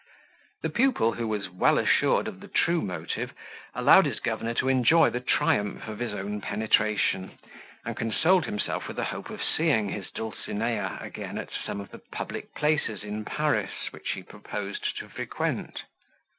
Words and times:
The 0.63 0.71
pupil, 0.71 1.11
who 1.13 1.27
was 1.27 1.51
well 1.51 1.77
assured 1.77 2.27
of 2.27 2.39
the 2.39 2.47
true 2.47 2.81
motive, 2.81 3.33
allowed 3.75 4.07
his 4.07 4.19
governor 4.19 4.55
to 4.55 4.67
enjoy 4.67 5.11
the 5.11 5.19
triumph 5.19 5.87
of 5.87 5.99
his 5.99 6.11
own 6.11 6.41
penetration, 6.41 7.37
and 7.85 7.95
consoled 7.95 8.45
himself 8.45 8.87
with 8.87 8.97
the 8.97 9.03
hope 9.03 9.29
of 9.29 9.43
seeing 9.43 9.89
his 9.89 10.09
dulcinea 10.09 10.97
again 11.01 11.37
at 11.37 11.49
some 11.51 11.79
of 11.79 11.91
the 11.91 11.99
public 11.99 12.55
places 12.55 13.03
in 13.03 13.25
Paris, 13.25 13.91
which 13.91 14.13
he 14.13 14.23
proposed 14.23 14.97
to 14.97 15.07
frequent. 15.07 15.83